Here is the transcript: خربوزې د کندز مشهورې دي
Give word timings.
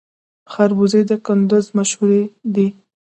خربوزې 0.51 1.01
د 1.09 1.11
کندز 1.25 1.65
مشهورې 1.77 2.21
دي 2.55 2.67